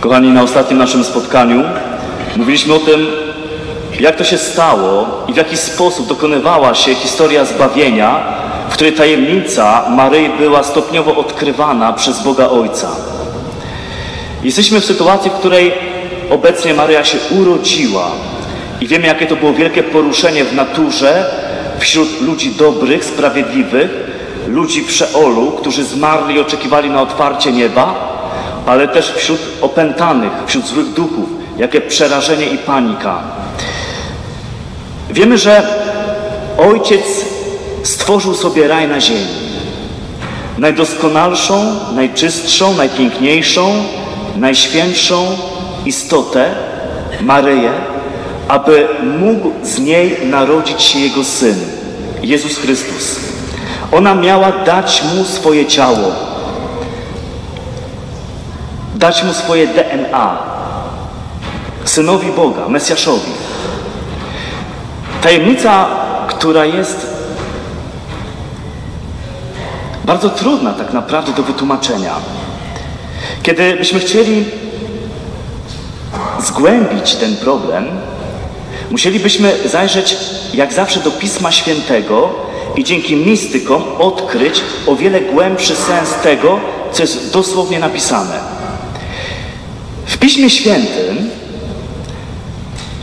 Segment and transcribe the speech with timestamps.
[0.00, 1.62] Kochani, na ostatnim naszym spotkaniu
[2.36, 3.06] mówiliśmy o tym,
[4.00, 8.20] jak to się stało i w jaki sposób dokonywała się historia zbawienia,
[8.68, 12.88] w której tajemnica Maryi była stopniowo odkrywana przez Boga Ojca.
[14.42, 15.72] Jesteśmy w sytuacji, w której
[16.30, 18.10] obecnie Maryja się urodziła
[18.80, 21.24] i wiemy, jakie to było wielkie poruszenie w naturze
[21.78, 23.90] wśród ludzi dobrych, sprawiedliwych,
[24.46, 28.10] ludzi w Szeolu, którzy zmarli i oczekiwali na otwarcie nieba,
[28.70, 33.22] ale też wśród opętanych, wśród złych duchów, jakie przerażenie i panika.
[35.10, 35.62] Wiemy, że
[36.58, 37.04] Ojciec
[37.82, 39.26] stworzył sobie raj na ziemi.
[40.58, 43.84] Najdoskonalszą, najczystszą, najpiękniejszą,
[44.36, 45.26] najświętszą
[45.86, 46.54] istotę,
[47.20, 47.72] Maryję,
[48.48, 51.56] aby mógł z niej narodzić się Jego Syn,
[52.22, 53.16] Jezus Chrystus.
[53.92, 56.29] Ona miała dać Mu swoje ciało,
[59.00, 60.38] dać Mu swoje DNA,
[61.84, 63.32] Synowi Boga, Mesjaszowi.
[65.22, 65.86] Tajemnica,
[66.28, 67.06] która jest
[70.04, 72.14] bardzo trudna tak naprawdę do wytłumaczenia.
[73.42, 74.44] Kiedy byśmy chcieli
[76.40, 77.88] zgłębić ten problem,
[78.90, 80.16] musielibyśmy zajrzeć
[80.54, 82.30] jak zawsze do Pisma Świętego
[82.76, 86.60] i dzięki mistykom odkryć o wiele głębszy sens tego,
[86.92, 88.59] co jest dosłownie napisane.
[90.20, 91.30] Piśmie Świętym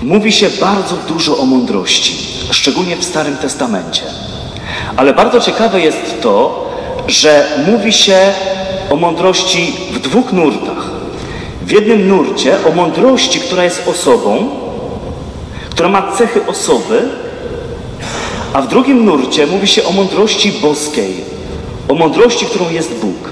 [0.01, 2.17] mówi się bardzo dużo o mądrości,
[2.51, 4.01] szczególnie w Starym Testamencie.
[4.97, 6.67] Ale bardzo ciekawe jest to,
[7.07, 8.17] że mówi się
[8.89, 10.91] o mądrości w dwóch nurtach.
[11.61, 14.49] W jednym nurcie o mądrości, która jest osobą,
[15.69, 17.09] która ma cechy osoby,
[18.53, 21.15] a w drugim nurcie mówi się o mądrości boskiej,
[21.88, 23.31] o mądrości, którą jest Bóg.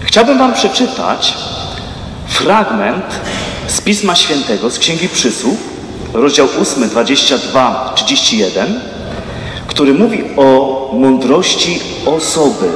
[0.00, 1.34] Chciałbym Wam przeczytać
[2.34, 3.04] fragment
[3.66, 5.56] z Pisma Świętego, z Księgi Przysłów,
[6.12, 8.80] rozdział 8, 22, 31,
[9.66, 12.68] który mówi o mądrości osoby,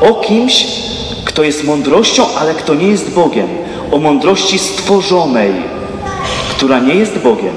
[0.00, 0.66] o kimś,
[1.24, 3.48] kto jest mądrością, ale kto nie jest Bogiem,
[3.92, 5.52] o mądrości stworzonej,
[6.50, 7.54] która nie jest Bogiem.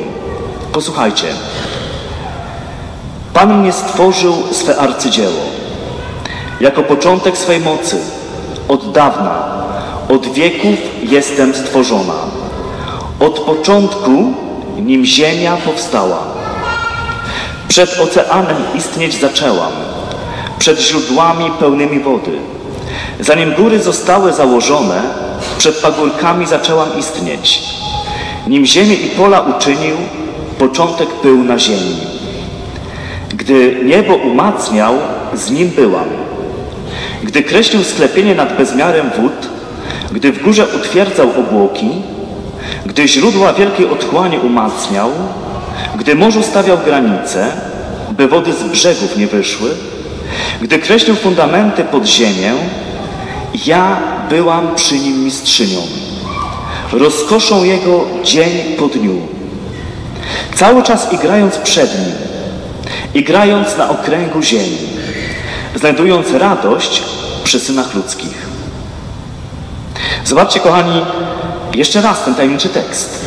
[0.74, 1.28] Posłuchajcie.
[3.34, 5.42] Pan mnie stworzył swe arcydzieło,
[6.62, 7.98] jako początek swej mocy,
[8.68, 9.59] od dawna,
[10.10, 12.14] od wieków jestem stworzona.
[13.20, 14.34] Od początku,
[14.80, 16.18] nim ziemia powstała.
[17.68, 19.72] Przed oceanem istnieć zaczęłam,
[20.60, 22.32] przed źródłami pełnymi wody.
[23.20, 25.02] Zanim góry zostały założone,
[25.58, 27.60] przed pagórkami zaczęłam istnieć.
[28.48, 29.96] Nim ziemię i pola uczynił,
[30.60, 31.98] początek był na ziemi.
[33.30, 34.94] Gdy niebo umacniał,
[35.34, 36.10] z nim byłam.
[37.24, 39.59] Gdy kreślił sklepienie nad bezmiarem wód,
[40.12, 41.90] gdy w górze utwierdzał obłoki,
[42.86, 45.10] gdy źródła wielkiej otchłani umacniał,
[45.96, 47.52] gdy morzu stawiał granice,
[48.12, 49.70] by wody z brzegów nie wyszły,
[50.62, 52.54] gdy kreślił fundamenty pod ziemię,
[53.66, 53.98] ja
[54.30, 55.82] byłam przy nim mistrzynią,
[56.92, 59.22] rozkoszą jego dzień po dniu.
[60.56, 62.16] Cały czas igrając przed nim,
[63.14, 64.78] igrając na okręgu ziemi,
[65.76, 67.04] znajdując radość
[67.44, 68.49] przy synach ludzkich.
[70.26, 71.02] Zobaczcie, kochani,
[71.76, 73.26] jeszcze raz ten tajemniczy tekst.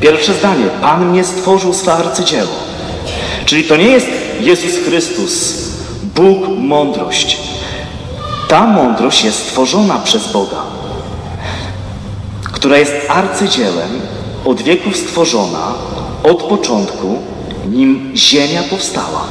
[0.00, 0.64] Pierwsze zdanie.
[0.80, 2.66] Pan mnie stworzył swe arcydzieło.
[3.44, 4.06] Czyli to nie jest
[4.40, 5.54] Jezus Chrystus,
[6.02, 7.38] Bóg mądrość.
[8.48, 10.62] Ta mądrość jest stworzona przez Boga,
[12.52, 14.00] która jest arcydziełem,
[14.44, 15.72] od wieków stworzona,
[16.22, 17.18] od początku,
[17.70, 19.24] nim ziemia powstała.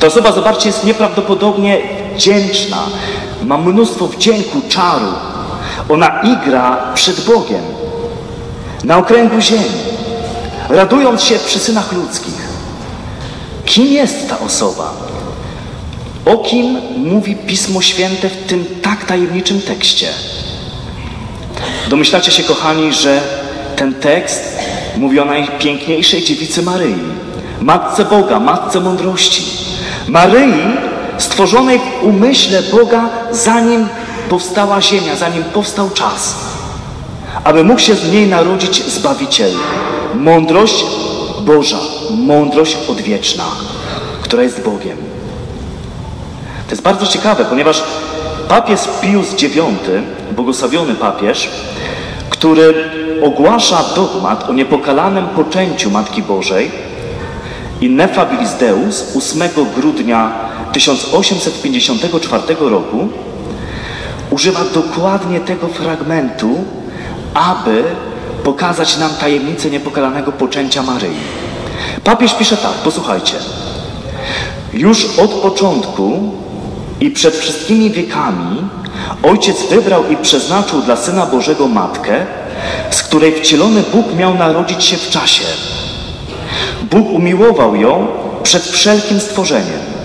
[0.00, 1.78] Ta osoba, zobaczcie, jest nieprawdopodobnie
[2.14, 2.76] wdzięczna,
[3.42, 5.12] ma mnóstwo wdzięku, czaru.
[5.88, 7.62] Ona igra przed Bogiem,
[8.84, 9.80] na okręgu ziemi,
[10.68, 12.50] radując się przy synach ludzkich.
[13.64, 14.92] Kim jest ta osoba?
[16.24, 20.08] O kim mówi Pismo Święte w tym tak tajemniczym tekście?
[21.88, 23.20] Domyślacie się, kochani, że
[23.76, 24.58] ten tekst
[24.96, 26.94] mówi o najpiękniejszej dziewicy Maryi,
[27.60, 29.42] Matce Boga, Matce Mądrości.
[30.08, 30.76] Maryi,
[31.18, 33.88] stworzonej w umyśle Boga, zanim
[34.30, 36.34] powstała ziemia, zanim powstał czas,
[37.44, 39.50] aby mógł się z niej narodzić Zbawiciel.
[40.14, 40.84] Mądrość
[41.40, 41.78] Boża,
[42.10, 43.44] mądrość odwieczna,
[44.22, 44.96] która jest Bogiem.
[46.66, 47.82] To jest bardzo ciekawe, ponieważ
[48.48, 49.56] papież Pius IX,
[50.32, 51.48] błogosławiony papież,
[52.30, 52.74] który
[53.22, 56.70] ogłasza dogmat o niepokalanym poczęciu Matki Bożej,
[57.80, 60.32] Innefabilis Deus 8 grudnia
[60.72, 63.08] 1854 roku
[64.40, 66.64] używa dokładnie tego fragmentu
[67.34, 67.84] aby
[68.44, 71.16] pokazać nam tajemnicę niepokalanego poczęcia Maryi.
[72.04, 73.34] Papież pisze tak, posłuchajcie.
[74.72, 76.32] Już od początku
[77.00, 78.68] i przed wszystkimi wiekami
[79.22, 82.26] Ojciec wybrał i przeznaczył dla Syna Bożego Matkę,
[82.90, 85.44] z której wcielony Bóg miał narodzić się w czasie.
[86.90, 88.06] Bóg umiłował ją
[88.42, 89.99] przed wszelkim stworzeniem.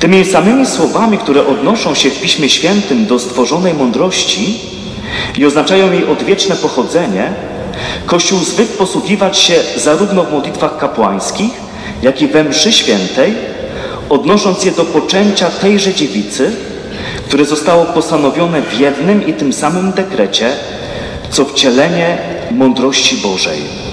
[0.00, 4.60] Tymi samymi słowami, które odnoszą się w Piśmie Świętym do stworzonej mądrości
[5.38, 7.32] i oznaczają jej odwieczne pochodzenie,
[8.06, 11.50] Kościół zwykł posługiwać się zarówno w modlitwach kapłańskich,
[12.02, 13.34] jak i we mszy świętej,
[14.08, 16.52] odnosząc je do poczęcia tejże dziewicy,
[17.26, 20.52] które zostało postanowione w jednym i tym samym dekrecie,
[21.30, 22.18] co wcielenie
[22.50, 23.89] mądrości Bożej.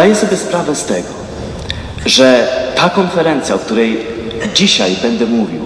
[0.00, 1.08] Zdaję sobie sprawę z tego,
[2.06, 4.06] że ta konferencja, o której
[4.54, 5.60] dzisiaj będę mówił,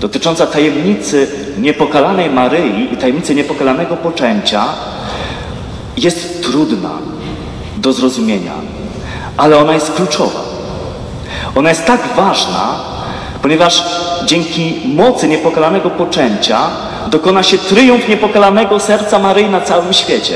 [0.00, 1.26] dotycząca tajemnicy
[1.58, 4.64] niepokalanej Maryi i tajemnicy niepokalanego poczęcia,
[5.96, 6.90] jest trudna
[7.76, 8.52] do zrozumienia,
[9.36, 10.40] ale ona jest kluczowa.
[11.54, 12.80] Ona jest tak ważna,
[13.42, 13.84] ponieważ
[14.26, 16.58] dzięki mocy niepokalanego poczęcia
[17.10, 20.34] dokona się triumf niepokalanego serca Maryi na całym świecie.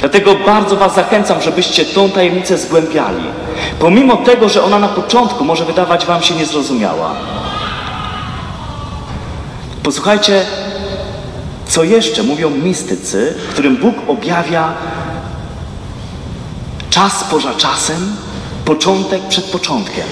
[0.00, 3.24] Dlatego bardzo Was zachęcam, żebyście tą tajemnicę zgłębiali.
[3.78, 7.14] Pomimo tego, że ona na początku może wydawać Wam się niezrozumiała.
[9.82, 10.46] Posłuchajcie,
[11.66, 14.74] co jeszcze mówią mistycy, którym Bóg objawia
[16.90, 18.16] czas poza czasem,
[18.64, 20.06] początek przed początkiem.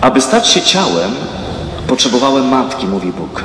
[0.00, 1.14] Aby stać się ciałem,
[1.86, 3.44] potrzebowałem matki, mówi Bóg.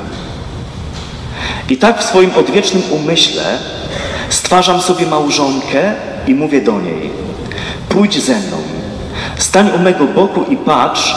[1.68, 3.58] I tak w swoim odwiecznym umyśle
[4.28, 5.94] stwarzam sobie małżonkę
[6.26, 7.10] i mówię do niej:
[7.88, 8.56] Pójdź ze mną,
[9.38, 11.14] stań u mego boku i patrz,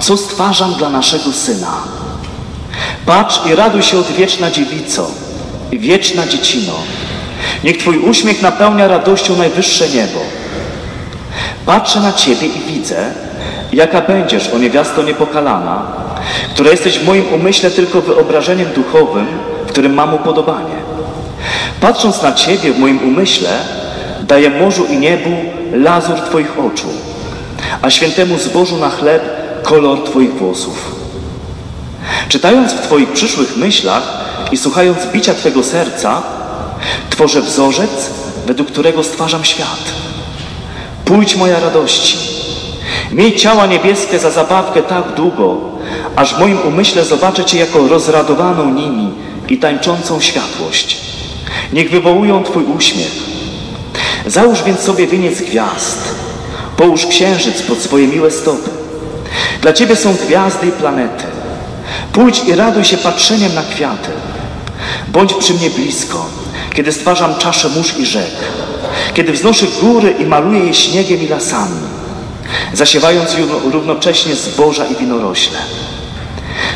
[0.00, 1.72] co stwarzam dla naszego syna.
[3.06, 5.10] Patrz i raduj się odwieczna dziewico
[5.78, 6.72] wieczna dziecino.
[7.64, 10.20] Niech Twój uśmiech napełnia radością najwyższe niebo.
[11.66, 13.14] Patrzę na Ciebie i widzę,
[13.72, 15.82] jaka będziesz, o niewiasto niepokalana,
[16.54, 19.26] która jesteś w moim umyśle tylko wyobrażeniem duchowym,
[19.74, 20.74] którym mam upodobanie.
[21.80, 23.58] Patrząc na Ciebie w moim umyśle,
[24.22, 25.30] daję morzu i niebu
[25.72, 26.88] lazur Twoich oczu,
[27.82, 29.22] a świętemu zbożu na chleb
[29.62, 30.94] kolor Twoich włosów.
[32.28, 34.02] Czytając w Twoich przyszłych myślach
[34.52, 36.22] i słuchając bicia Twego serca,
[37.10, 38.10] tworzę wzorzec,
[38.46, 39.84] według którego stwarzam świat.
[41.04, 42.18] Pójdź moja radości.
[43.12, 45.56] Miej ciała niebieskie za zabawkę tak długo,
[46.16, 51.00] aż w moim umyśle zobaczę Cię jako rozradowaną nimi i tańczącą światłość.
[51.72, 53.12] Niech wywołują Twój uśmiech.
[54.26, 56.14] Załóż więc sobie wieniec gwiazd.
[56.76, 58.70] Połóż księżyc pod swoje miłe stopy.
[59.62, 61.24] Dla Ciebie są gwiazdy i planety.
[62.12, 64.10] Pójdź i raduj się patrzeniem na kwiaty.
[65.08, 66.26] Bądź przy mnie blisko,
[66.74, 68.34] kiedy stwarzam czaszę mórz i rzek,
[69.14, 71.80] kiedy wznoszę góry i maluję je śniegiem i lasami,
[72.72, 73.36] zasiewając
[73.72, 75.58] równocześnie zboża i winorośle.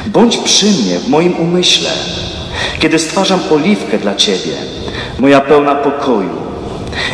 [0.06, 1.91] Bądź przy mnie w moim umyśle,
[2.78, 4.52] kiedy stwarzam oliwkę dla Ciebie,
[5.19, 6.49] moja pełna pokoju,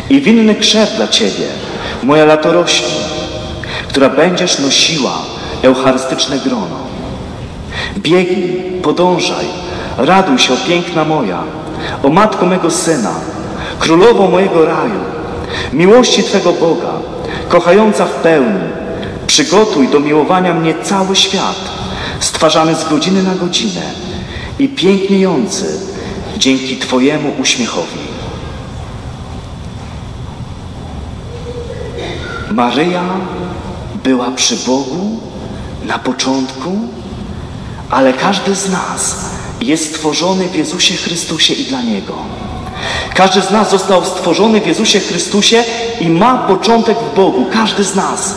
[0.09, 1.47] i winny krzew dla Ciebie,
[2.03, 2.95] moja latorośli,
[3.87, 5.17] która będziesz nosiła
[5.61, 6.85] eucharystyczne grono.
[7.97, 9.45] Biegnij, podążaj,
[9.97, 11.43] raduj się, o piękna moja,
[12.03, 13.15] o matko mego syna,
[13.79, 14.99] królowo mojego raju,
[15.73, 16.91] miłości Twego Boga,
[17.49, 18.69] kochająca w pełni,
[19.27, 21.59] przygotuj do miłowania mnie cały świat,
[22.19, 24.04] stwarzany z godziny na godzinę
[24.59, 25.79] i piękniejący
[26.37, 27.99] dzięki Twojemu uśmiechowi.
[32.51, 33.03] Maryja
[34.03, 35.19] była przy Bogu
[35.85, 36.71] na początku,
[37.89, 39.15] ale każdy z nas
[39.61, 42.15] jest stworzony w Jezusie Chrystusie i dla Niego.
[43.15, 45.63] Każdy z nas został stworzony w Jezusie Chrystusie
[46.01, 47.45] i ma początek w Bogu.
[47.53, 48.35] Każdy z nas.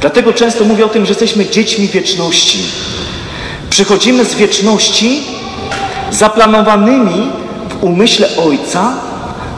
[0.00, 2.58] Dlatego często mówię o tym, że jesteśmy dziećmi wieczności.
[3.70, 5.22] Przychodzimy z wieczności
[6.10, 7.30] zaplanowanymi
[7.68, 8.92] w umyśle Ojca,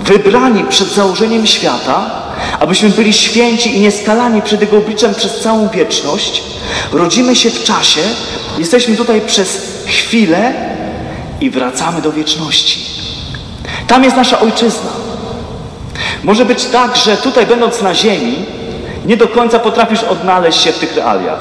[0.05, 2.11] wybrani przed założeniem świata,
[2.61, 6.43] abyśmy byli święci i nieskalani przed Jego obliczem przez całą wieczność.
[6.93, 8.01] Rodzimy się w czasie,
[8.59, 10.53] jesteśmy tutaj przez chwilę
[11.41, 12.81] i wracamy do wieczności.
[13.87, 14.91] Tam jest nasza ojczyzna.
[16.23, 18.45] Może być tak, że tutaj będąc na ziemi,
[19.07, 21.39] nie do końca potrafisz odnaleźć się w tych realiach.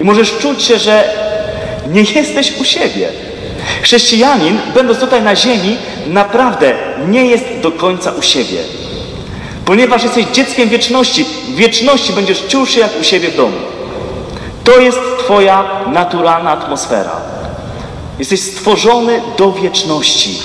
[0.00, 1.27] I możesz czuć się, że
[1.88, 3.08] nie jesteś u siebie.
[3.82, 5.76] Chrześcijanin, będąc tutaj na ziemi,
[6.06, 6.74] naprawdę
[7.08, 8.58] nie jest do końca u siebie.
[9.64, 13.56] Ponieważ jesteś dzieckiem wieczności, w wieczności będziesz czuł się jak u siebie w domu.
[14.64, 17.20] To jest Twoja naturalna atmosfera.
[18.18, 20.38] Jesteś stworzony do wieczności.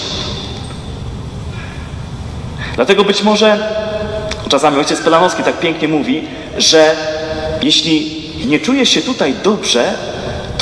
[2.75, 3.75] Dlatego być może
[4.49, 6.95] czasami ojciec Pelanowski tak pięknie mówi, że
[7.61, 9.93] jeśli nie czujesz się tutaj dobrze,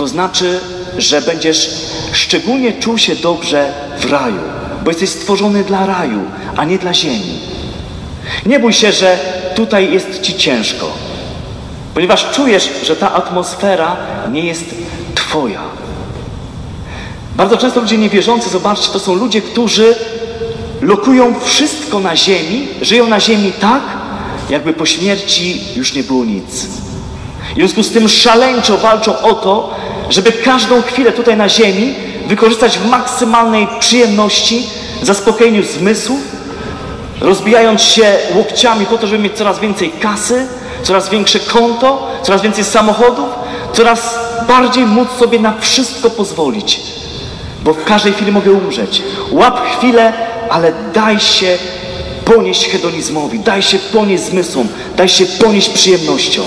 [0.01, 0.59] to znaczy,
[0.97, 1.69] że będziesz
[2.11, 4.39] szczególnie czuł się dobrze w raju,
[4.83, 6.19] bo jesteś stworzony dla raju,
[6.55, 7.39] a nie dla ziemi.
[8.45, 9.19] Nie bój się, że
[9.55, 10.91] tutaj jest ci ciężko,
[11.93, 13.97] ponieważ czujesz, że ta atmosfera
[14.31, 14.65] nie jest
[15.15, 15.61] Twoja.
[17.35, 19.95] Bardzo często ludzie niewierzący, zobaczcie, to są ludzie, którzy
[20.81, 23.83] lokują wszystko na ziemi, żyją na ziemi tak,
[24.49, 26.67] jakby po śmierci już nie było nic.
[27.51, 29.75] W związku z tym szaleńczo walczą o to,
[30.09, 31.95] żeby każdą chwilę tutaj na ziemi
[32.27, 34.67] wykorzystać w maksymalnej przyjemności,
[35.01, 36.19] zaspokojeniu zmysłów,
[37.21, 40.47] rozbijając się łokciami po to, żeby mieć coraz więcej kasy,
[40.83, 43.29] coraz większe konto, coraz więcej samochodów,
[43.73, 44.15] coraz
[44.47, 46.79] bardziej móc sobie na wszystko pozwolić.
[47.63, 49.01] Bo w każdej chwili mogę umrzeć.
[49.31, 50.13] Łap chwilę,
[50.49, 51.57] ale daj się
[52.25, 56.45] ponieść hedonizmowi, daj się ponieść zmysłom, daj się ponieść przyjemnościom.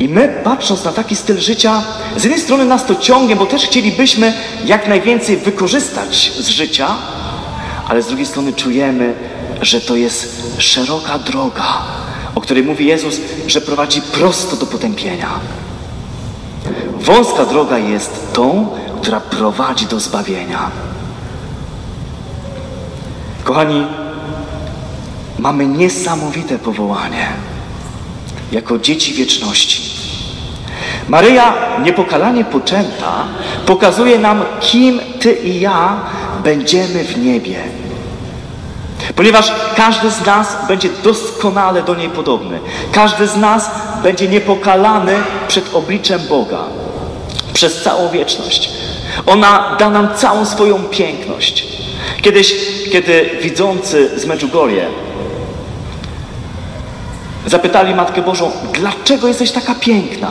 [0.00, 1.82] I my, patrząc na taki styl życia,
[2.16, 4.32] z jednej strony nas to ciągnie, bo też chcielibyśmy
[4.64, 6.88] jak najwięcej wykorzystać z życia,
[7.88, 9.14] ale z drugiej strony czujemy,
[9.62, 11.82] że to jest szeroka droga,
[12.34, 15.28] o której mówi Jezus, że prowadzi prosto do potępienia.
[17.00, 18.68] Wąska droga jest tą,
[19.00, 20.70] która prowadzi do zbawienia.
[23.44, 23.86] Kochani,
[25.38, 27.49] mamy niesamowite powołanie
[28.52, 29.82] jako dzieci wieczności.
[31.08, 33.24] Maryja, niepokalanie poczęta,
[33.66, 35.96] pokazuje nam, kim Ty i ja
[36.44, 37.56] będziemy w niebie.
[39.16, 42.58] Ponieważ każdy z nas będzie doskonale do niej podobny.
[42.92, 43.70] Każdy z nas
[44.02, 45.12] będzie niepokalany
[45.48, 46.64] przed obliczem Boga
[47.52, 48.70] przez całą wieczność.
[49.26, 51.66] Ona da nam całą swoją piękność.
[52.22, 52.54] Kiedyś,
[52.92, 54.86] kiedy widzący z Medjugorje
[57.46, 60.30] zapytali Matkę Bożą, dlaczego jesteś taka piękna?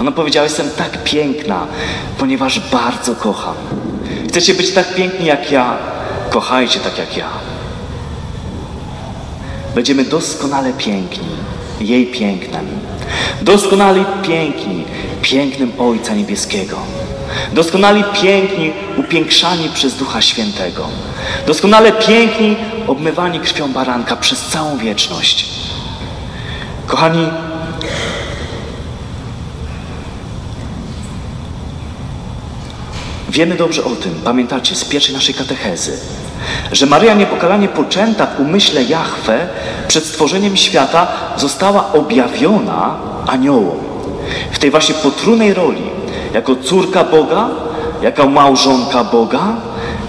[0.00, 1.66] Ona powiedziała, jestem tak piękna,
[2.18, 3.54] ponieważ bardzo kocham.
[4.28, 5.76] Chcecie być tak piękni jak ja,
[6.30, 7.28] kochajcie tak jak ja.
[9.74, 11.28] Będziemy doskonale piękni,
[11.80, 12.66] jej pięknem.
[13.42, 14.84] Doskonale piękni,
[15.22, 16.76] pięknym Ojca Niebieskiego.
[17.52, 20.88] Doskonali piękni, upiększani przez Ducha Świętego.
[21.46, 22.56] Doskonale piękni,
[22.86, 25.67] obmywani krwią baranka przez całą wieczność.
[26.88, 27.26] Kochani,
[33.28, 35.98] wiemy dobrze o tym, pamiętacie, z pierwszej naszej katechezy,
[36.72, 39.48] że Maryja niepokalanie poczęta w umyśle Jahwe
[39.88, 43.78] przed stworzeniem świata została objawiona aniołom.
[44.52, 45.90] W tej właśnie potrójnej roli,
[46.34, 47.48] jako córka Boga,
[48.02, 49.56] jako małżonka Boga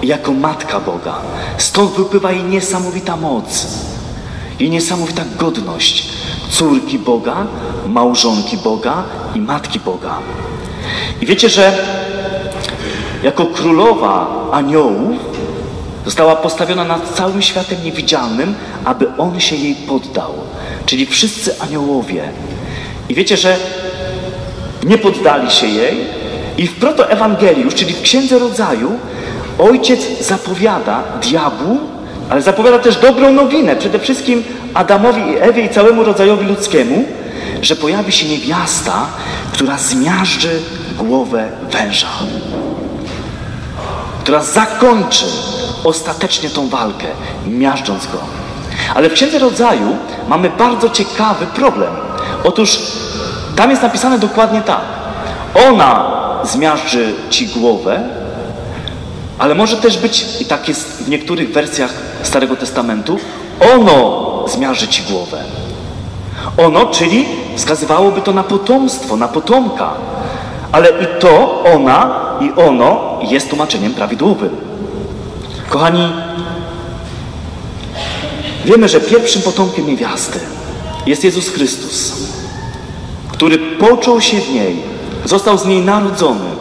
[0.01, 1.15] i jako matka Boga.
[1.57, 3.67] Stąd wypływa jej niesamowita moc,
[4.59, 6.18] jej niesamowita godność
[6.49, 7.47] córki Boga,
[7.87, 9.03] małżonki Boga
[9.35, 10.17] i matki Boga.
[11.21, 11.77] I wiecie, że
[13.23, 15.17] jako królowa aniołów
[16.05, 20.33] została postawiona nad całym światem niewidzialnym, aby on się jej poddał.
[20.85, 22.23] Czyli wszyscy aniołowie.
[23.09, 23.57] I wiecie, że
[24.83, 25.97] nie poddali się jej
[26.57, 28.91] i w protoewangeliusz, czyli w Księdze Rodzaju,
[29.59, 31.79] ojciec zapowiada diabłu,
[32.29, 34.43] ale zapowiada też dobrą nowinę, przede wszystkim
[34.73, 37.05] Adamowi i Ewie i całemu rodzajowi ludzkiemu,
[37.61, 39.05] że pojawi się niewiasta,
[39.53, 40.59] która zmiażdży
[40.97, 42.07] głowę węża,
[44.23, 45.25] która zakończy
[45.83, 47.07] ostatecznie tą walkę,
[47.47, 48.17] miażdżąc go.
[48.95, 51.89] Ale w Księdze Rodzaju mamy bardzo ciekawy problem.
[52.43, 52.79] Otóż
[53.55, 54.81] tam jest napisane dokładnie tak.
[55.69, 56.11] Ona
[56.43, 58.09] zmiażdży ci głowę,
[59.39, 61.93] ale może też być, i tak jest w niektórych wersjach
[62.23, 63.17] Starego Testamentu,
[63.75, 65.43] ono zmiażdży ci głowę.
[66.57, 69.93] Ono, czyli wskazywałoby to na potomstwo, na potomka.
[70.71, 74.55] Ale i to, ona i ono jest tłumaczeniem prawidłowym.
[75.69, 76.13] Kochani,
[78.65, 80.39] wiemy, że pierwszym potomkiem niewiasty
[81.05, 82.13] jest Jezus Chrystus,
[83.31, 84.83] który począł się w niej,
[85.25, 86.59] został z niej narodzony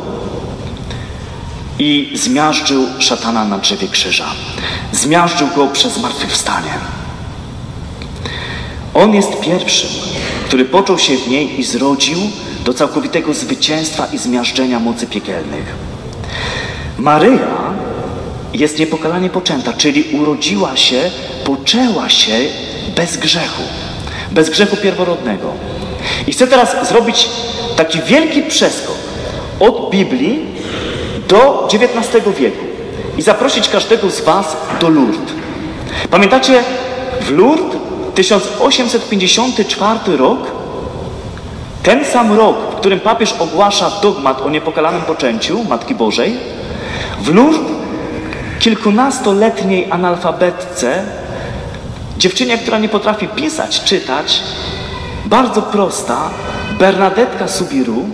[1.78, 4.26] i zmiażdżył szatana na drzewie krzyża.
[4.92, 6.70] Zmiażdżył go przez zmartwychwstanie.
[8.94, 9.90] On jest pierwszym,
[10.46, 12.18] który począł się w niej i zrodził
[12.64, 15.74] do całkowitego zwycięstwa i zmiażdżenia mocy piekielnych.
[16.98, 17.74] Maryja
[18.54, 21.10] jest niepokalanie poczęta, czyli urodziła się,
[21.44, 22.32] poczęła się
[22.96, 23.62] bez grzechu,
[24.30, 25.52] bez grzechu pierworodnego.
[26.26, 27.28] I chcę teraz zrobić
[27.76, 28.96] taki wielki przeskok
[29.60, 30.57] od Biblii
[31.28, 32.64] do XIX wieku
[33.18, 35.32] i zaprosić każdego z Was do Lourdes.
[36.10, 36.62] Pamiętacie,
[37.20, 37.80] w Lourdes
[38.14, 40.38] 1854 rok,
[41.82, 46.36] ten sam rok, w którym papież ogłasza dogmat o niepokalanym poczęciu Matki Bożej,
[47.20, 47.72] w Lourdes
[48.58, 51.04] kilkunastoletniej analfabetce,
[52.18, 54.42] dziewczynie, która nie potrafi pisać, czytać,
[55.24, 56.30] bardzo prosta,
[56.78, 58.08] Bernadetka Subiru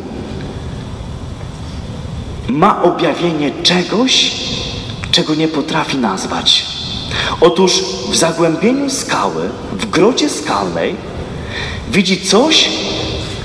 [2.48, 4.30] ma objawienie czegoś,
[5.10, 6.66] czego nie potrafi nazwać.
[7.40, 10.96] Otóż w zagłębieniu skały, w grocie skalnej,
[11.90, 12.68] widzi coś,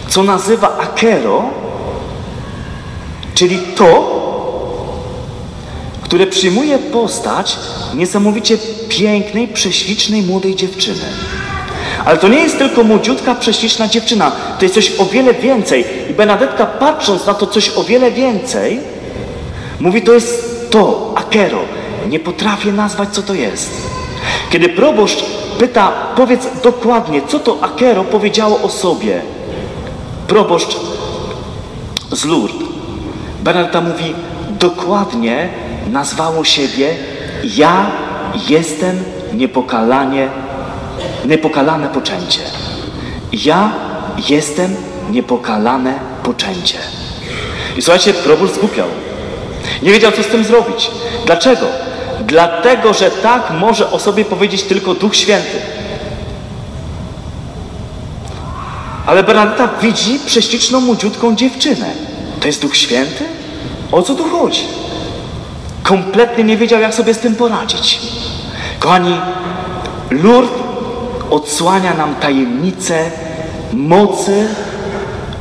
[0.07, 1.49] co nazywa akero,
[3.35, 4.19] czyli to,
[6.01, 7.57] które przyjmuje postać
[7.95, 8.57] niesamowicie
[8.89, 11.05] pięknej, prześlicznej, młodej dziewczyny.
[12.05, 14.31] Ale to nie jest tylko młodziutka, prześliczna dziewczyna.
[14.59, 15.85] To jest coś o wiele więcej.
[16.19, 18.79] I Benadetka patrząc na to coś o wiele więcej,
[19.79, 21.59] mówi, to jest to, akero.
[22.09, 23.69] Nie potrafię nazwać, co to jest.
[24.49, 25.23] Kiedy proboszcz
[25.59, 29.21] pyta, powiedz dokładnie, co to akero powiedziało o sobie.
[30.27, 30.77] Proboszcz
[32.11, 32.67] z Lourdes.
[33.43, 34.13] Bernadetta mówi,
[34.59, 35.49] dokładnie
[35.91, 36.95] nazwało siebie
[37.43, 37.91] ja
[38.49, 40.29] jestem niepokalanie,
[41.25, 42.41] niepokalane poczęcie.
[43.33, 43.71] Ja
[44.29, 44.75] jestem
[45.11, 46.77] niepokalane poczęcie.
[47.77, 48.87] I słuchajcie, proboszcz zgłupiał.
[49.81, 50.91] Nie wiedział, co z tym zrobić.
[51.25, 51.65] Dlaczego?
[52.25, 55.57] Dlatego, że tak może o sobie powiedzieć tylko Duch Święty.
[59.05, 61.85] Ale Bernadetta widzi prześliczną, młodziutką dziewczynę.
[62.39, 63.23] To jest Duch Święty?
[63.91, 64.63] O co tu chodzi?
[65.83, 67.99] Kompletnie nie wiedział, jak sobie z tym poradzić.
[68.79, 69.15] Kochani,
[70.11, 70.59] Lourdes
[71.29, 73.11] odsłania nam tajemnicę
[73.73, 74.47] mocy,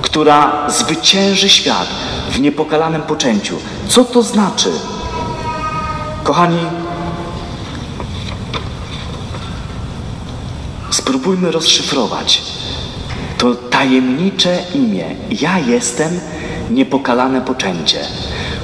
[0.03, 1.89] która zwycięży świat
[2.31, 3.57] w niepokalanym poczęciu.
[3.89, 4.71] Co to znaczy?
[6.25, 6.59] Kochani,
[10.91, 12.43] spróbujmy rozszyfrować
[13.39, 15.05] to tajemnicze imię.
[15.31, 16.21] Ja jestem
[16.71, 17.99] niepokalane poczęcie.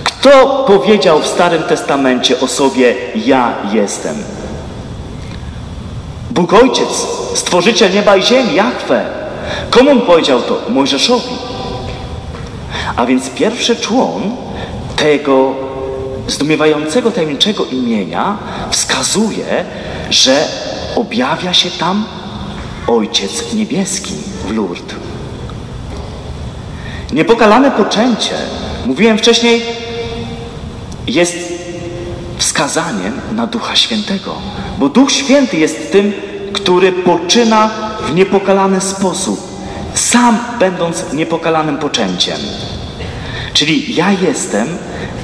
[0.04, 4.16] Kto powiedział w Starym Testamencie o sobie ja jestem?
[6.30, 9.23] Bóg Ojciec, Stworzyciel nieba i ziemi, Jachwę.
[9.70, 10.60] Komu powiedział to?
[10.68, 11.34] Mojżeszowi.
[12.96, 14.36] A więc pierwszy człon
[14.96, 15.54] tego
[16.28, 18.36] zdumiewającego, tajemniczego imienia
[18.70, 19.64] wskazuje,
[20.10, 20.44] że
[20.96, 22.04] objawia się tam
[22.86, 24.14] Ojciec Niebieski
[24.46, 24.96] w Lourdes.
[27.12, 28.34] Niepokalane poczęcie,
[28.86, 29.62] mówiłem wcześniej,
[31.06, 31.36] jest
[32.38, 34.34] wskazaniem na Ducha Świętego,
[34.78, 36.12] bo Duch Święty jest tym,
[36.52, 37.70] który poczyna
[38.06, 39.40] w niepokalany sposób,
[39.94, 42.38] sam będąc niepokalanym poczęciem.
[43.52, 44.68] Czyli ja jestem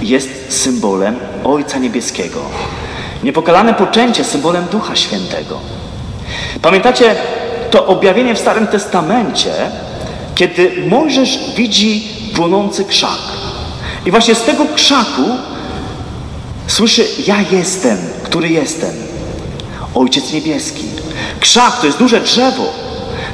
[0.03, 2.40] jest symbolem Ojca Niebieskiego.
[3.23, 5.61] Niepokalane poczęcie symbolem Ducha Świętego.
[6.62, 7.14] Pamiętacie
[7.71, 9.53] to objawienie w Starym Testamencie,
[10.35, 13.21] kiedy Mojżesz widzi płonący krzak.
[14.07, 15.23] I właśnie z tego krzaku
[16.66, 18.90] słyszy: Ja jestem, który jestem.
[19.95, 20.85] Ojciec Niebieski.
[21.40, 22.72] Krzak to jest duże drzewo.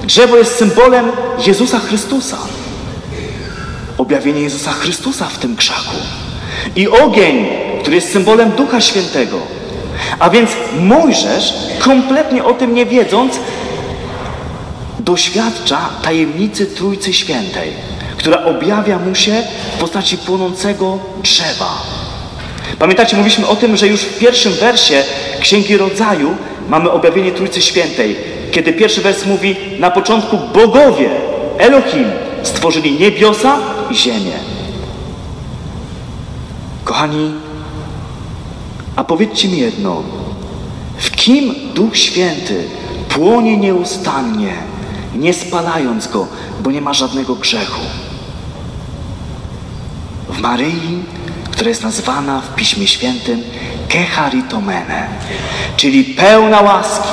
[0.04, 1.12] Drzewo jest symbolem
[1.46, 2.38] Jezusa Chrystusa.
[3.98, 5.96] Objawienie Jezusa Chrystusa w tym krzaku.
[6.76, 7.46] I ogień,
[7.80, 9.38] który jest symbolem Ducha Świętego.
[10.18, 13.34] A więc Mojżesz, kompletnie o tym nie wiedząc,
[15.00, 17.72] doświadcza tajemnicy Trójcy Świętej,
[18.16, 19.42] która objawia mu się
[19.76, 21.82] w postaci płonącego drzewa.
[22.78, 25.02] Pamiętacie, mówiliśmy o tym, że już w pierwszym wersie
[25.40, 26.36] Księgi Rodzaju
[26.68, 28.16] mamy objawienie Trójcy Świętej,
[28.50, 31.10] kiedy pierwszy wers mówi, na początku bogowie,
[31.58, 32.10] Elohim,
[32.42, 33.58] stworzyli niebiosa
[33.90, 34.32] i ziemię.
[36.84, 37.32] Kochani,
[38.96, 40.02] a powiedzcie mi jedno,
[40.98, 42.64] w kim Duch Święty
[43.08, 44.52] płonie nieustannie,
[45.14, 46.26] nie spalając go,
[46.60, 47.80] bo nie ma żadnego grzechu?
[50.28, 51.04] W Maryi,
[51.56, 53.42] która jest nazwana w Piśmie Świętym
[53.88, 55.08] Kecharitomene,
[55.76, 57.08] czyli pełna łaski,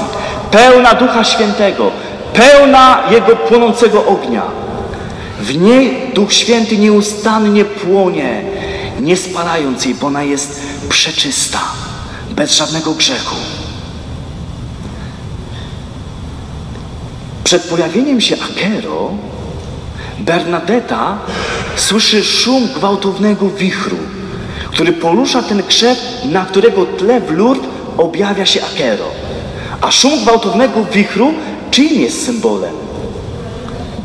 [0.51, 1.91] pełna Ducha Świętego,
[2.33, 4.41] pełna Jego płonącego ognia.
[5.39, 8.41] W niej Duch Święty nieustannie płonie,
[9.01, 11.59] nie spalając jej, bo ona jest przeczysta,
[12.31, 13.35] bez żadnego grzechu.
[17.43, 19.11] Przed pojawieniem się Akero,
[20.19, 21.17] Bernadetta
[21.75, 23.97] słyszy szum gwałtownego wichru,
[24.73, 29.05] który porusza ten krzew, na którego tle w Lourdes objawia się Akero.
[29.81, 31.33] A szum gwałtownego wichru
[31.71, 32.73] czyim jest symbolem?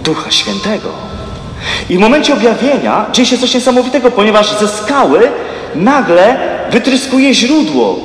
[0.05, 0.89] Ducha Świętego.
[1.91, 5.21] I w momencie objawienia dzieje się coś niesamowitego, ponieważ ze skały
[5.75, 6.37] nagle
[6.71, 7.97] wytryskuje źródło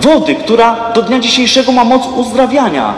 [0.00, 2.94] wody, która do dnia dzisiejszego ma moc uzdrawiania.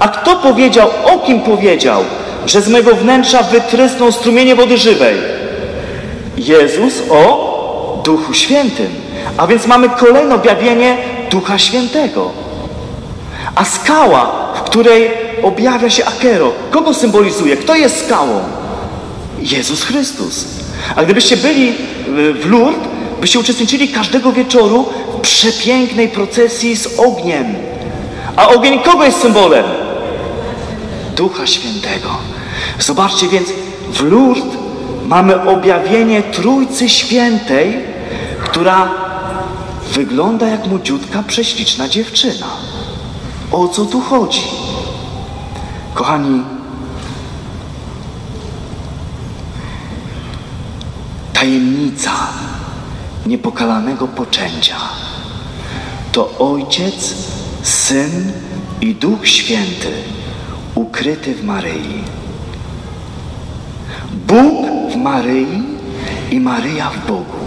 [0.00, 2.04] A kto powiedział, o kim powiedział,
[2.46, 5.16] że z mego wnętrza wytrysną strumienie wody żywej?
[6.36, 7.49] Jezus o
[8.10, 8.86] Duchu Świętym.
[9.36, 10.96] A więc mamy kolejne objawienie
[11.30, 12.30] Ducha Świętego.
[13.54, 15.10] A skała, w której
[15.42, 17.56] objawia się Akero, kogo symbolizuje?
[17.56, 18.40] Kto jest skałą?
[19.38, 20.44] Jezus Chrystus.
[20.96, 21.72] A gdybyście byli
[22.40, 22.80] w Lourdes,
[23.20, 27.54] byście uczestniczyli każdego wieczoru w przepięknej procesji z ogniem.
[28.36, 29.64] A ogień kogo jest symbolem?
[31.16, 32.08] Ducha Świętego.
[32.78, 33.48] Zobaczcie więc,
[33.92, 34.56] w Lourdes
[35.06, 37.89] mamy objawienie Trójcy Świętej,
[38.44, 38.88] która
[39.92, 42.46] wygląda jak młodziutka, prześliczna dziewczyna.
[43.52, 44.42] O co tu chodzi?
[45.94, 46.42] Kochani,
[51.32, 52.12] tajemnica
[53.26, 54.76] niepokalanego poczęcia
[56.12, 57.14] to Ojciec,
[57.62, 58.32] Syn
[58.80, 59.92] i Duch Święty
[60.74, 62.04] ukryty w Maryi.
[64.26, 65.62] Bóg w Maryi
[66.30, 67.38] i Maryja w Bogu.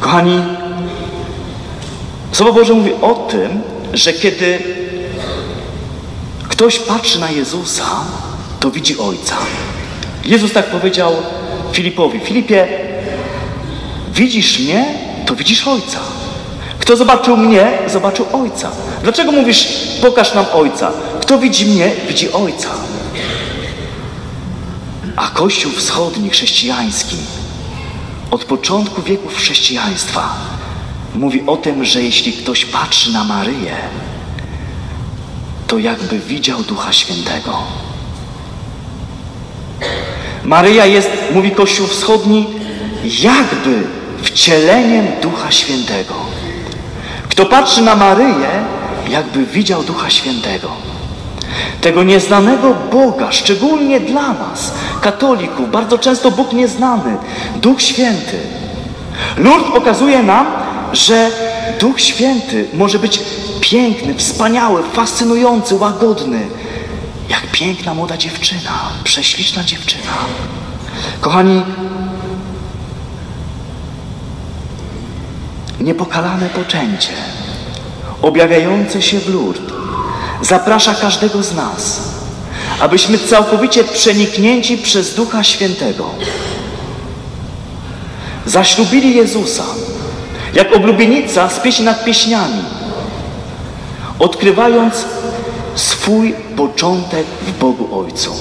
[0.00, 0.42] Kochani,
[2.32, 4.58] Słowo Boże mówi o tym, że kiedy
[6.48, 7.84] ktoś patrzy na Jezusa,
[8.60, 9.36] to widzi Ojca.
[10.24, 11.12] Jezus tak powiedział
[11.72, 12.68] Filipowi: Filipie,
[14.12, 14.84] widzisz mnie,
[15.26, 15.98] to widzisz Ojca.
[16.78, 18.70] Kto zobaczył mnie, zobaczył Ojca.
[19.02, 19.68] Dlaczego mówisz,
[20.00, 20.92] pokaż nam Ojca?
[21.20, 22.68] Kto widzi mnie, widzi Ojca.
[25.16, 27.16] A Kościół wschodni, chrześcijański,
[28.30, 30.34] od początku wieków chrześcijaństwa
[31.14, 33.76] mówi o tym, że jeśli ktoś patrzy na Maryję,
[35.66, 37.58] to jakby widział Ducha Świętego.
[40.44, 42.46] Maryja jest, mówi Kościół Wschodni,
[43.04, 43.86] jakby
[44.22, 46.14] wcieleniem Ducha Świętego.
[47.28, 48.64] Kto patrzy na Maryję,
[49.08, 50.95] jakby widział Ducha Świętego.
[51.80, 57.16] Tego nieznanego Boga, szczególnie dla nas, katolików, bardzo często Bóg nieznany,
[57.56, 58.38] Duch Święty.
[59.36, 60.46] Lourdes pokazuje nam,
[60.92, 61.30] że
[61.80, 63.20] Duch Święty może być
[63.60, 66.40] piękny, wspaniały, fascynujący, łagodny,
[67.28, 68.72] jak piękna młoda dziewczyna,
[69.04, 70.12] prześliczna dziewczyna.
[71.20, 71.62] Kochani,
[75.80, 77.12] niepokalane poczęcie,
[78.22, 79.75] objawiające się w Lourdes,
[80.42, 82.00] zaprasza każdego z nas,
[82.80, 86.10] abyśmy całkowicie przeniknięci przez Ducha Świętego
[88.46, 89.64] zaślubili Jezusa,
[90.54, 92.62] jak oblubienica z pieśni nad pieśniami,
[94.18, 94.94] odkrywając
[95.74, 98.32] swój początek w Bogu Ojcu.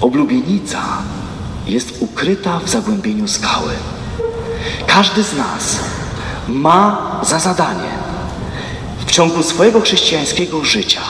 [0.00, 0.82] Oblubienica
[1.66, 3.72] jest ukryta w zagłębieniu skały.
[4.86, 5.78] Każdy z nas
[6.48, 7.90] ma za zadanie
[9.06, 11.00] w ciągu swojego chrześcijańskiego życia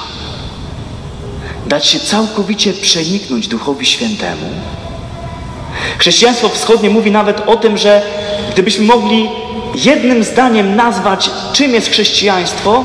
[1.66, 4.46] dać się całkowicie przeniknąć Duchowi Świętemu.
[5.98, 8.02] Chrześcijaństwo wschodnie mówi nawet o tym, że
[8.52, 9.28] gdybyśmy mogli
[9.74, 12.84] jednym zdaniem nazwać, czym jest chrześcijaństwo,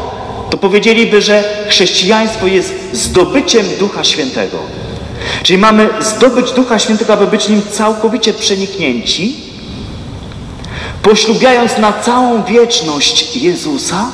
[0.50, 4.58] to powiedzieliby, że chrześcijaństwo jest zdobyciem Ducha Świętego.
[5.44, 9.49] Czyli mamy zdobyć Ducha Świętego, aby być nim całkowicie przeniknięci,
[11.02, 14.06] poślubiając na całą wieczność Jezusa.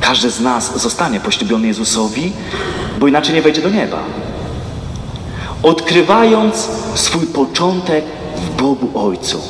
[0.00, 2.32] Każdy z nas zostanie poślubiony Jezusowi,
[2.98, 3.98] bo inaczej nie wejdzie do nieba.
[5.62, 8.04] Odkrywając swój początek
[8.36, 9.42] w Bogu Ojcu.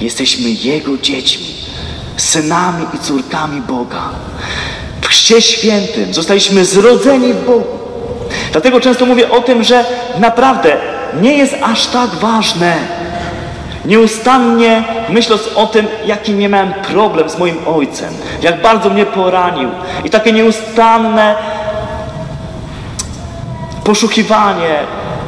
[0.00, 1.54] Jesteśmy Jego dziećmi,
[2.16, 4.10] synami i córkami Boga.
[5.00, 7.66] W Chrzcie Świętym zostaliśmy zrodzeni w Bogu.
[8.52, 9.84] Dlatego często mówię o tym, że
[10.18, 10.76] naprawdę
[11.20, 13.03] nie jest aż tak ważne.
[13.86, 19.70] Nieustannie myśląc o tym, jaki nie miałem problem z moim ojcem, jak bardzo mnie poranił
[20.04, 21.36] i takie nieustanne
[23.84, 24.78] poszukiwanie,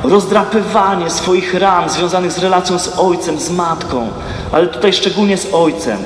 [0.05, 4.09] rozdrapywanie swoich ran związanych z relacją z ojcem, z matką,
[4.53, 5.99] ale tutaj szczególnie z ojcem.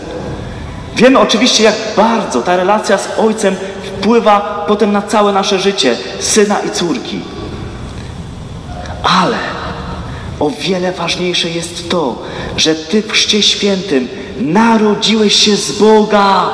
[0.96, 6.56] Wiemy oczywiście, jak bardzo ta relacja z ojcem wpływa potem na całe nasze życie, syna
[6.60, 7.20] i córki.
[9.22, 9.36] Ale
[10.40, 12.22] o wiele ważniejsze jest to,
[12.56, 14.08] że Ty w Chrzcie Świętym
[14.40, 16.48] narodziłeś się z Boga.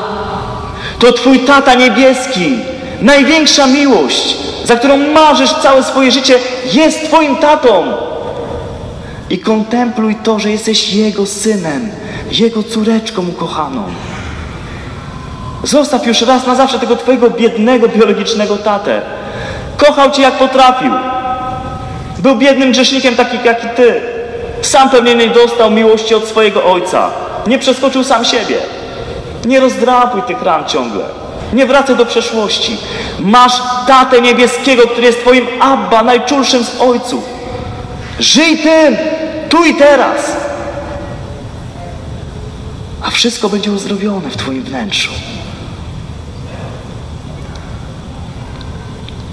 [0.98, 2.58] To Twój Tata Niebieski
[3.00, 6.38] największa miłość, za którą marzysz całe swoje życie,
[6.72, 7.84] jest Twoim tatą.
[9.30, 11.90] I kontempluj to, że jesteś Jego synem,
[12.30, 13.84] Jego córeczką ukochaną.
[15.64, 19.02] Zostaw już raz na zawsze tego Twojego biednego, biologicznego tatę.
[19.76, 20.92] Kochał Cię jak potrafił.
[22.26, 24.00] Był biednym grzesznikiem taki jak i Ty.
[24.62, 27.10] Sam pewnie nie dostał miłości od swojego ojca.
[27.46, 28.56] Nie przeskoczył sam siebie.
[29.44, 31.04] Nie rozdrapuj tych ran ciągle.
[31.52, 32.76] Nie wracaj do przeszłości.
[33.18, 33.52] Masz
[33.86, 37.24] tatę niebieskiego, który jest Twoim Abba, najczulszym z ojców.
[38.20, 38.96] Żyj tym,
[39.48, 40.36] tu i teraz.
[43.02, 45.12] A wszystko będzie uzdrowione w Twoim wnętrzu.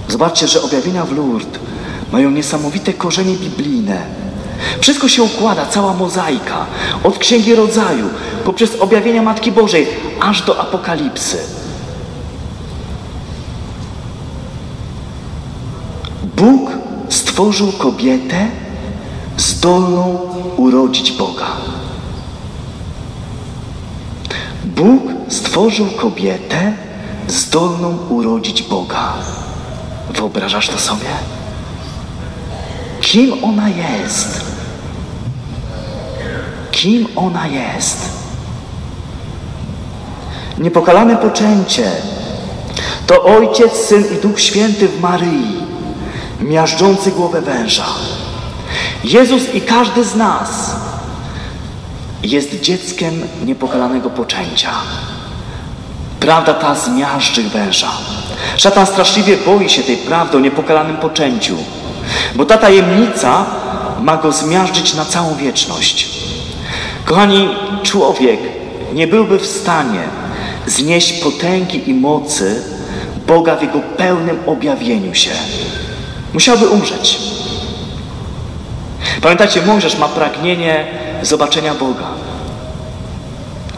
[0.08, 1.73] Zobaczcie, że objawienia w Lourdes
[2.13, 4.02] mają niesamowite korzenie biblijne.
[4.80, 6.65] Wszystko się układa, cała mozaika,
[7.04, 8.10] od Księgi Rodzaju,
[8.45, 9.88] poprzez objawienia Matki Bożej,
[10.19, 11.38] aż do Apokalipsy.
[16.38, 16.71] Bóg
[17.10, 18.47] stworzył kobietę
[19.38, 20.19] zdolną
[20.58, 21.47] urodzić Boga.
[24.65, 26.73] Bóg stworzył kobietę
[27.28, 29.13] zdolną urodzić Boga.
[30.15, 31.08] Wyobrażasz to sobie?
[33.13, 34.41] Kim ona jest?
[36.71, 37.97] Kim ona jest?
[40.58, 41.91] Niepokalane poczęcie
[43.08, 45.45] to Ojciec, Syn i Duch Święty w Maryi,
[46.41, 47.86] miażdżący głowę węża.
[49.04, 50.76] Jezus i każdy z nas
[52.23, 54.71] jest dzieckiem niepokalanego poczęcia.
[56.19, 57.91] Prawda ta zmiażdży węża.
[58.58, 61.58] Szatan straszliwie boi się tej prawdy o niepokalanym poczęciu,
[62.36, 63.46] bo ta tajemnica
[64.02, 66.10] ma go zmiażdżyć na całą wieczność.
[67.06, 67.50] Kochani,
[67.84, 68.39] człowiek
[68.94, 70.00] nie byłby w stanie
[70.68, 72.63] znieść potęgi i mocy
[73.28, 75.32] Boga w Jego pełnym objawieniu się.
[76.34, 77.20] Musiałby umrzeć.
[79.22, 80.86] Pamiętacie, Mojżesz ma pragnienie
[81.22, 82.08] zobaczenia Boga.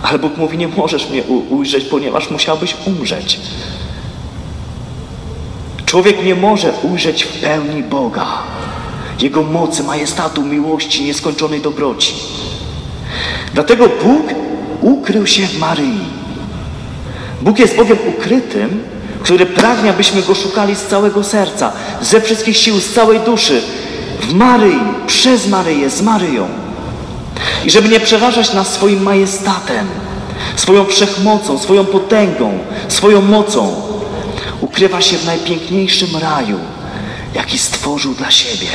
[0.04, 3.40] Ale Bóg mówi, nie możesz mnie ujrzeć, ponieważ musiałbyś umrzeć.
[5.96, 8.28] Człowiek nie może ujrzeć w pełni Boga,
[9.20, 12.14] Jego mocy, majestatu, miłości, nieskończonej dobroci.
[13.54, 14.22] Dlatego Bóg
[14.82, 16.00] ukrył się w Maryi.
[17.42, 18.84] Bóg jest Bogiem ukrytym,
[19.24, 23.62] który pragnie, abyśmy Go szukali z całego serca, ze wszystkich sił, z całej duszy,
[24.22, 26.48] w Maryi, przez Maryję, z Maryją.
[27.66, 29.88] I żeby nie przeważać nas swoim majestatem,
[30.56, 33.85] swoją wszechmocą, swoją potęgą, swoją mocą,
[34.66, 36.60] ukrywa się w najpiękniejszym raju,
[37.34, 38.68] jaki stworzył dla siebie.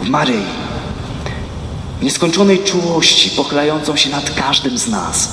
[0.00, 0.44] W Maryi,
[2.02, 5.28] nieskończonej czułości pochylającą się nad każdym z nas.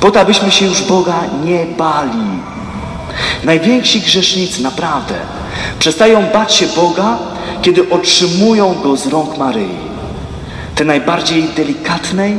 [0.00, 2.28] Po to, abyśmy się już Boga nie bali.
[3.44, 5.14] Najwięksi grzesznicy naprawdę
[5.78, 7.18] przestają bać się Boga,
[7.62, 9.78] kiedy otrzymują Go z rąk Maryi.
[10.74, 12.38] Tej najbardziej delikatnej,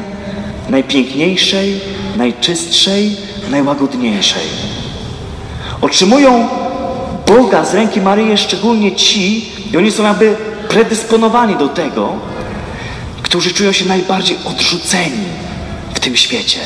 [0.70, 1.82] najpiękniejszej,
[2.16, 3.18] najczystszej,
[3.50, 4.77] najłagodniejszej.
[5.88, 6.48] Otrzymują
[7.28, 10.36] Boga z ręki Maryi szczególnie ci, i oni są jakby
[10.70, 12.14] predysponowani do tego,
[13.22, 15.26] którzy czują się najbardziej odrzuceni
[15.94, 16.60] w tym świecie,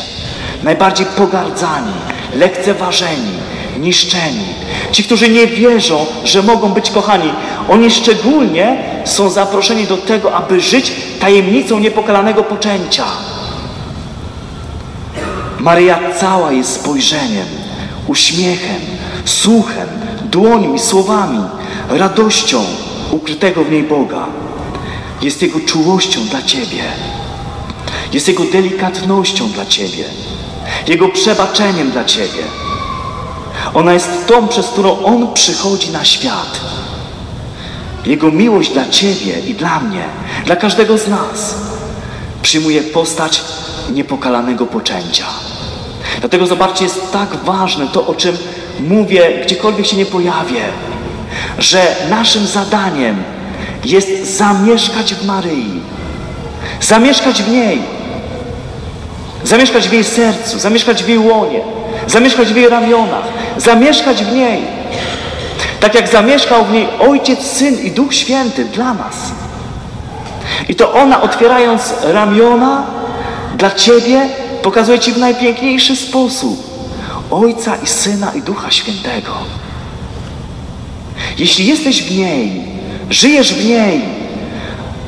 [0.64, 1.94] najbardziej pogardzani,
[2.36, 3.34] lekceważeni,
[3.80, 4.46] niszczeni.
[4.92, 7.34] Ci, którzy nie wierzą, że mogą być kochani,
[7.70, 13.06] oni szczególnie są zaproszeni do tego, aby żyć tajemnicą niepokalanego poczęcia.
[15.60, 17.46] Maryja cała jest spojrzeniem,
[18.08, 18.82] uśmiechem,
[19.26, 19.88] słuchem,
[20.26, 21.44] dłońmi, słowami,
[21.90, 22.64] radością
[23.12, 24.26] ukrytego w niej Boga.
[25.22, 26.84] Jest Jego czułością dla Ciebie.
[28.14, 30.04] Jest Jego delikatnością dla Ciebie.
[30.88, 32.44] Jego przebaczeniem dla Ciebie.
[33.74, 36.60] Ona jest tą, przez którą On przychodzi na świat.
[38.06, 40.04] Jego miłość dla Ciebie i dla mnie,
[40.46, 41.56] dla każdego z nas,
[42.42, 43.42] przyjmuje postać
[43.92, 45.26] niepokalanego poczęcia.
[46.20, 48.38] Dlatego zobaczcie, jest tak ważne to, o czym
[48.80, 50.62] mówię, gdziekolwiek się nie pojawię,
[51.60, 53.24] że naszym zadaniem
[53.86, 55.82] jest zamieszkać w Maryi,
[56.82, 57.82] zamieszkać w niej,
[59.44, 61.60] zamieszkać w jej sercu, zamieszkać w jej łonie,
[62.08, 63.24] zamieszkać w jej ramionach,
[63.58, 64.62] zamieszkać w niej.
[65.80, 69.16] Tak jak zamieszkał w niej Ojciec, Syn i Duch Święty dla nas.
[70.70, 72.84] I to ona, otwierając ramiona
[73.56, 74.22] dla Ciebie,
[74.62, 76.71] pokazuje Ci w najpiękniejszy sposób
[77.32, 79.32] Ojca i Syna i Ducha Świętego.
[81.38, 82.63] Jeśli jesteś w niej,
[83.10, 84.02] żyjesz w niej,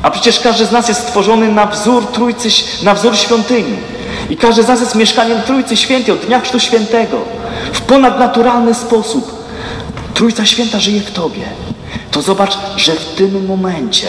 [0.02, 2.48] a przecież każdy z nas jest stworzony na wzór Trójcy,
[2.82, 3.76] na wzór świątyni.
[4.30, 7.18] I każe zas mieszkaniem Trójcy Świętej od Dnia Chrztu Świętego
[7.72, 9.44] w ponadnaturalny sposób.
[10.14, 11.42] Trójca Święta żyje w Tobie.
[12.10, 14.06] To zobacz, że w tym momencie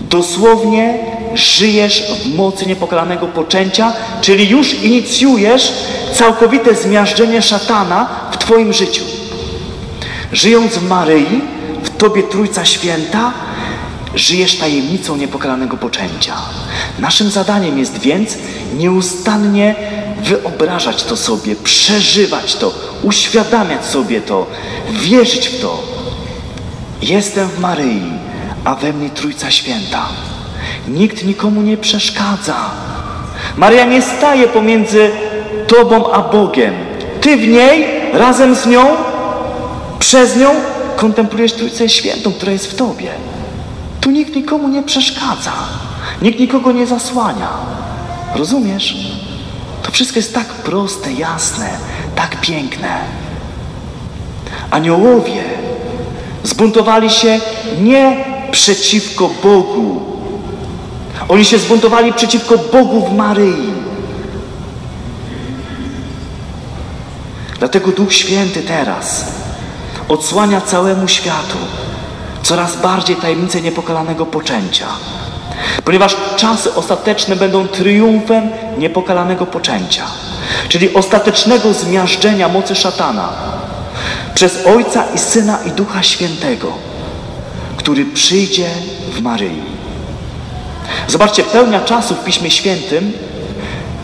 [0.00, 0.98] dosłownie
[1.34, 5.72] żyjesz w mocy niepokalanego poczęcia, czyli już inicjujesz
[6.14, 9.04] całkowite zmiażdżenie szatana w Twoim życiu.
[10.32, 11.40] Żyjąc w Maryi,
[11.82, 13.32] w Tobie Trójca Święta,
[14.14, 16.34] żyjesz tajemnicą niepokalanego poczęcia.
[16.98, 18.38] Naszym zadaniem jest więc
[18.76, 19.74] nieustannie
[20.22, 24.46] wyobrażać to sobie, przeżywać to, uświadamiać sobie to,
[24.90, 25.82] wierzyć w to.
[27.02, 28.02] Jestem w Maryi,
[28.64, 30.08] a we mnie Trójca Święta.
[30.88, 32.56] Nikt nikomu nie przeszkadza.
[33.56, 35.10] Maria nie staje pomiędzy
[35.66, 36.74] Tobą a Bogiem.
[37.20, 38.86] Ty w niej, razem z nią,
[39.98, 40.50] przez nią
[40.96, 43.10] kontemplujesz Trójcę Świętą, która jest w Tobie.
[44.00, 45.52] Tu nikt nikomu nie przeszkadza.
[46.22, 47.48] Nikt nikogo nie zasłania.
[48.34, 48.96] Rozumiesz?
[49.82, 51.68] To wszystko jest tak proste, jasne,
[52.14, 52.98] tak piękne.
[54.70, 55.44] Aniołowie
[56.42, 57.40] zbuntowali się
[57.80, 60.13] nie przeciwko Bogu.
[61.28, 63.72] Oni się zbuntowali przeciwko Bogu w Maryi.
[67.58, 69.24] Dlatego Duch Święty teraz
[70.08, 71.58] odsłania całemu światu
[72.42, 74.86] coraz bardziej tajemnicę niepokalanego poczęcia.
[75.84, 80.04] Ponieważ czasy ostateczne będą triumfem niepokalanego poczęcia,
[80.68, 83.28] czyli ostatecznego zmiażdżenia mocy szatana
[84.34, 86.72] przez Ojca i Syna i Ducha Świętego,
[87.76, 88.66] który przyjdzie
[89.12, 89.83] w Maryi.
[91.08, 93.12] Zobaczcie, pełnia czasu w Piśmie Świętym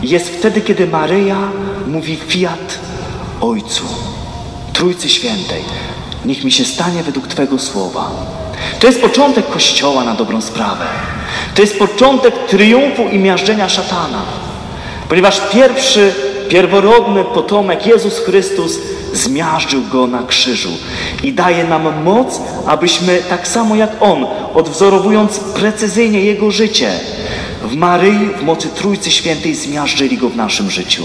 [0.01, 1.37] jest wtedy, kiedy Maryja
[1.87, 2.79] mówi fiat
[3.41, 3.83] Ojcu,
[4.73, 5.63] Trójcy Świętej.
[6.25, 8.11] Niech mi się stanie według Twego słowa.
[8.79, 10.85] To jest początek Kościoła na dobrą sprawę.
[11.55, 14.21] To jest początek triumfu i miażdżenia szatana.
[15.09, 16.13] Ponieważ pierwszy,
[16.49, 18.77] pierworodny potomek Jezus Chrystus
[19.13, 20.71] zmiażdżył go na krzyżu
[21.23, 26.99] i daje nam moc, abyśmy tak samo jak On, odwzorowując precyzyjnie Jego życie,
[27.63, 31.03] w Maryi, w mocy Trójcy Świętej zmiażdżyli go w naszym życiu.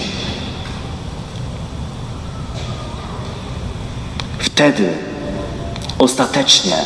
[4.39, 4.93] Wtedy
[5.99, 6.77] ostatecznie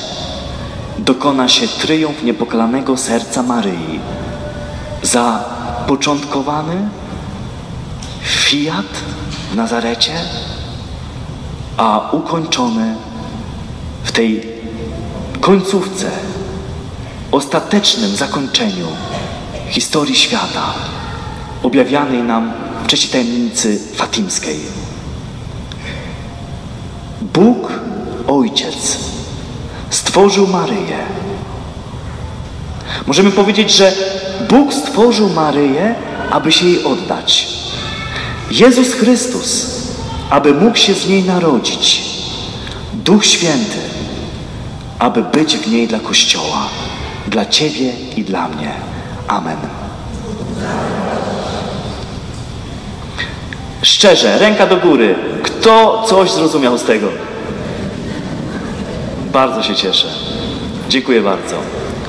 [0.98, 4.00] dokona się triumf niepokalanego serca Maryi.
[5.02, 6.88] Zapoczątkowany
[8.22, 8.86] fiat
[9.52, 10.12] w Nazarecie,
[11.80, 12.94] a ukończony
[14.04, 14.42] w tej
[15.40, 16.10] końcówce,
[17.32, 18.86] ostatecznym zakończeniu
[19.68, 20.74] historii świata,
[21.62, 22.52] objawianej nam
[22.84, 24.60] w trzeciej tajemnicy fatimskiej.
[27.20, 27.72] Bóg
[28.28, 28.98] Ojciec
[29.90, 30.98] stworzył Maryję.
[33.06, 33.92] Możemy powiedzieć, że
[34.48, 35.94] Bóg stworzył Maryję,
[36.30, 37.48] aby się jej oddać.
[38.50, 39.69] Jezus Chrystus,
[40.30, 42.02] aby mógł się z niej narodzić.
[42.92, 43.78] Duch Święty,
[44.98, 46.68] aby być w niej dla Kościoła,
[47.28, 48.72] dla Ciebie i dla mnie.
[49.28, 49.56] Amen.
[53.82, 55.14] Szczerze, ręka do góry.
[55.42, 57.08] Kto coś zrozumiał z tego?
[59.32, 60.06] Bardzo się cieszę.
[60.88, 61.56] Dziękuję bardzo.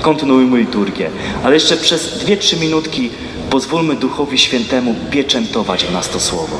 [0.01, 1.09] Kontynuujmy liturgię.
[1.43, 3.09] Ale jeszcze przez dwie, trzy minutki
[3.49, 6.57] pozwólmy Duchowi Świętemu pieczętować w nas to słowo.